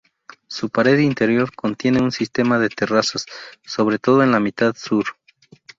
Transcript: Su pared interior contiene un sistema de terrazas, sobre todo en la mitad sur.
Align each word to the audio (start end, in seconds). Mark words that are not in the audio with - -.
Su 0.47 0.71
pared 0.71 0.97
interior 0.97 1.53
contiene 1.55 2.01
un 2.01 2.11
sistema 2.11 2.57
de 2.57 2.69
terrazas, 2.69 3.27
sobre 3.63 3.99
todo 3.99 4.23
en 4.23 4.31
la 4.31 4.39
mitad 4.39 4.73
sur. 4.75 5.05